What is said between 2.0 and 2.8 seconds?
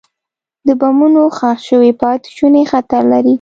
پاتې شوني